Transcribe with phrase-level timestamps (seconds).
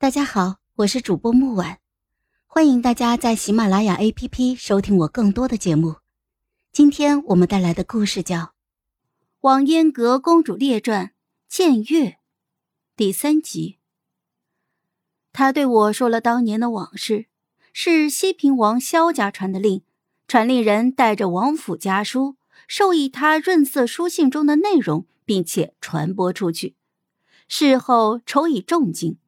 [0.00, 1.78] 大家好，我是主播木婉，
[2.46, 5.96] 欢迎大家在喜马拉雅 APP 收听我更多的节目。
[6.72, 8.36] 今天我们带来的故事叫
[9.42, 11.08] 《王烟阁公主列传·
[11.46, 12.08] 剑月》
[12.96, 13.76] 第三集。
[15.34, 17.26] 他对我说了当年的往事，
[17.74, 19.82] 是西平王萧家传的令，
[20.26, 22.36] 传令人带着王府家书，
[22.66, 26.74] 授意他润色书信中的内容，并且传播出去，
[27.46, 29.18] 事后酬以重金。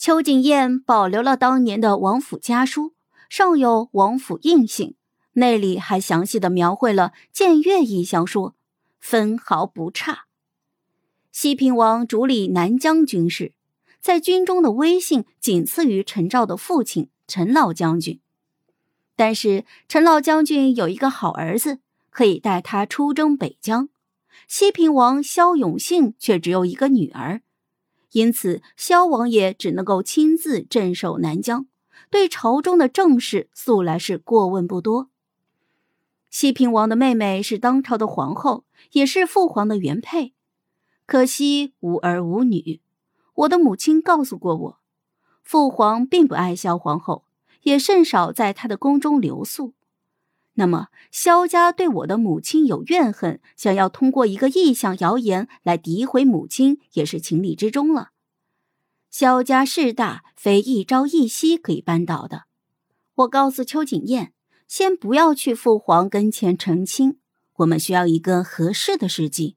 [0.00, 2.94] 邱景燕保留了当年的王府家书，
[3.28, 4.94] 上有王府印信，
[5.34, 8.54] 内里还详细的描绘了建岳意象，说
[8.98, 10.24] 分毫不差。
[11.30, 13.52] 西平王主理南疆军事，
[14.00, 18.18] 在军中的威信仅次于陈昭的父亲陈老将军。
[19.16, 23.90] 但是陈老将军有一个好儿子，可以带他出征北疆，
[24.48, 27.42] 西平王萧永信却只有一个女儿。
[28.12, 31.66] 因此，萧王爷只能够亲自镇守南疆，
[32.10, 35.08] 对朝中的政事素来是过问不多。
[36.28, 40.32] 西平王的妹妹是当朝的皇后，也是父皇的原配，
[41.06, 42.80] 可惜无儿无女。
[43.34, 44.78] 我的母亲告诉过我，
[45.42, 47.24] 父皇并不爱萧皇后，
[47.62, 49.72] 也甚少在她的宫中留宿。
[50.60, 58.10] 那么，萧家对我的母亲有怨恨，想要通过一个异象谣言来诋毁母亲，也是情理之中了。
[59.10, 62.42] 萧家势大，非一朝一夕可以扳倒的。
[63.14, 64.34] 我告诉邱景燕，
[64.68, 67.16] 先不要去父皇跟前澄清，
[67.56, 69.56] 我们需要一个合适的时机。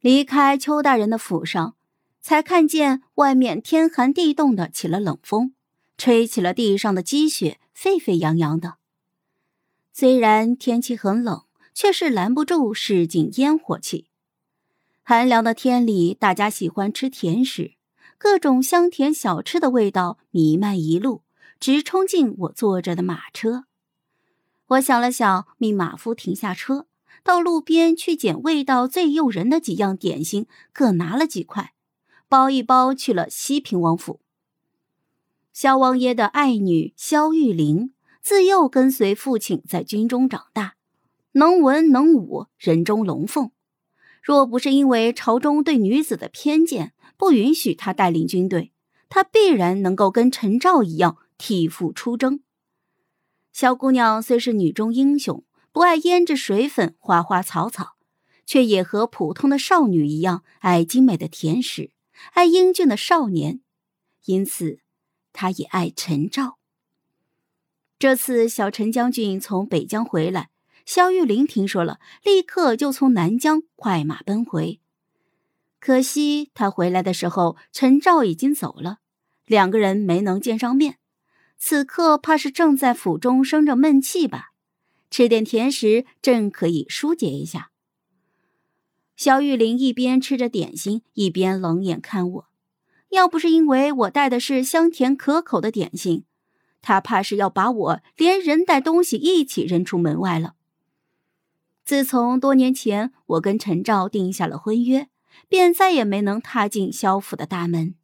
[0.00, 1.76] 离开邱大人的府上，
[2.20, 5.54] 才看见外面天寒地冻的，起了冷风，
[5.96, 8.77] 吹起了地上的积雪，沸沸扬扬的。
[10.00, 11.42] 虽然天气很冷，
[11.74, 14.06] 却是拦不住市井烟火气。
[15.02, 17.72] 寒凉的天里，大家喜欢吃甜食，
[18.16, 21.24] 各种香甜小吃的味道弥漫一路，
[21.58, 23.64] 直冲进我坐着的马车。
[24.68, 26.86] 我想了想，命马夫停下车，
[27.24, 31.72] 到路边去捡味道最诱人的几样点心，各拿了几块，
[32.28, 34.20] 包一包去了西平王府。
[35.52, 37.90] 萧王爷的爱女萧玉玲。
[38.28, 40.74] 自幼跟随父亲在军中长大，
[41.32, 43.52] 能文能武，人中龙凤。
[44.22, 48.74] 若不是因为朝中对女子的偏见，不允许她带领军队，
[49.08, 52.40] 她必然能够跟陈照一样替父出征。
[53.50, 57.96] 小姑娘虽是女中英雄，不爱胭脂水粉、花花草草，
[58.44, 61.92] 却也和普通的少女一样，爱精美的甜食，
[62.34, 63.62] 爱英俊的少年。
[64.26, 64.80] 因此，
[65.32, 66.57] 她也爱陈照。
[67.98, 70.50] 这次小陈将军从北疆回来，
[70.86, 74.78] 萧玉玲听说了，立刻就从南疆快马奔回。
[75.80, 78.98] 可惜他回来的时候，陈照已经走了，
[79.46, 80.98] 两个人没能见上面。
[81.56, 84.52] 此刻怕是正在府中生着闷气吧，
[85.10, 87.72] 吃点甜食正可以疏解一下。
[89.16, 92.48] 萧玉玲一边吃着点心，一边冷眼看我。
[93.08, 96.22] 要不是因为我带的是香甜可口的点心。
[96.80, 100.54] 他怕是要把我连人带东西一起扔出门外了。
[101.84, 105.08] 自从多年前我跟陈照定下了婚约，
[105.48, 107.94] 便再也没能踏进萧府的大门。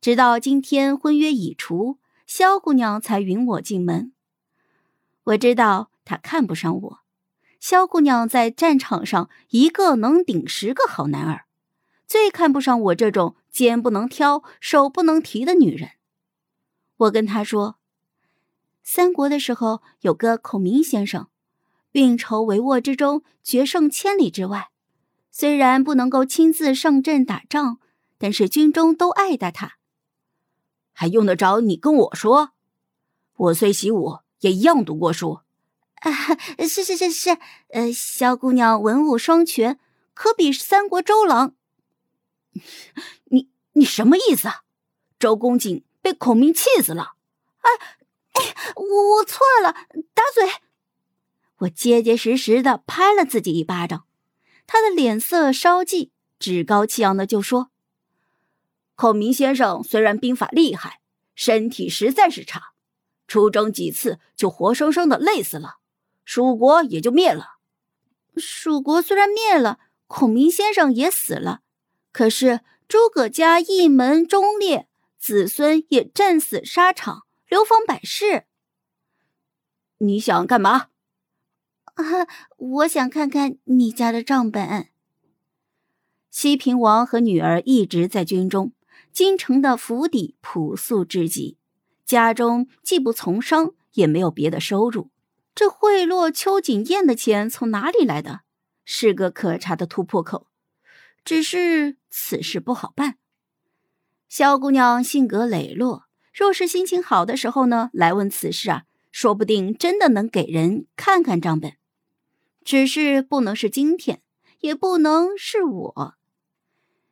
[0.00, 4.12] 直到今天婚约已除，萧姑娘才允我进门。
[5.24, 6.98] 我知道她看不上我。
[7.58, 11.46] 萧姑娘在战场上一个能顶十个好男儿，
[12.06, 15.90] 最看不上我这种肩不能挑、手不能提的女人。
[16.96, 17.79] 我跟她说。
[18.92, 21.28] 三国的时候，有个孔明先生，
[21.92, 24.72] 运筹帷幄之中，决胜千里之外。
[25.30, 27.78] 虽然不能够亲自上阵打仗，
[28.18, 29.74] 但是军中都爱戴他。
[30.92, 32.50] 还用得着你跟我说？
[33.36, 35.38] 我虽习武，也一样读过书。
[36.00, 36.10] 啊，
[36.68, 39.78] 是是是是，呃，萧姑娘文武双全，
[40.14, 41.54] 可比三国周郎。
[43.26, 44.64] 你你什么意思啊？
[45.16, 47.14] 周公瑾被孔明气死了。
[47.60, 47.99] 哎。
[48.76, 49.72] 我我错了，
[50.14, 50.44] 打嘴！
[51.58, 54.06] 我结结实实的拍了自己一巴掌。
[54.66, 57.70] 他的脸色稍霁，趾高气扬的就说
[58.94, 61.00] ：“孔明先生虽然兵法厉害，
[61.34, 62.72] 身体实在是差，
[63.26, 65.78] 出征几次就活生生的累死了，
[66.24, 67.56] 蜀国也就灭了。
[68.36, 71.60] 蜀国虽然灭了，孔明先生也死了，
[72.12, 74.88] 可是诸葛家一门忠烈，
[75.18, 78.44] 子孙也战死沙场。”流芳百世。
[79.98, 80.86] 你想干嘛？
[81.94, 82.04] 啊，
[82.56, 84.88] 我想看看你家的账本。
[86.30, 88.72] 西平王和女儿一直在军中，
[89.12, 91.58] 京城的府邸朴素至极，
[92.06, 95.10] 家中既不从商，也没有别的收入。
[95.52, 98.42] 这贿赂邱景燕的钱从哪里来的？
[98.84, 100.46] 是个可查的突破口。
[101.24, 103.18] 只是此事不好办。
[104.28, 111.76] 小姑娘性格磊落，若是心情好的时候呢，来问此事啊，说不定真的能给人看看账本。
[112.64, 114.22] 只是不能是今天，
[114.60, 116.14] 也不能是我。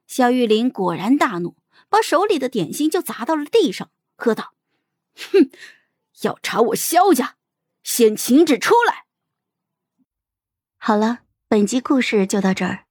[0.07, 1.57] 萧玉林果然大怒，
[1.89, 4.55] 把手里的点心就砸到了地上，喝道
[5.17, 5.51] ：“哼，
[6.23, 7.37] 要查我萧家，
[7.83, 9.07] 先请旨出来。”
[10.79, 12.87] 好了，本集故事就到这儿，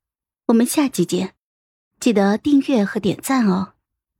[0.47, 1.35] 我们下集见，
[1.99, 3.76] 记得订阅和点赞哦。